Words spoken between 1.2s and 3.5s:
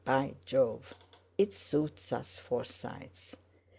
it suits us Forsytes!"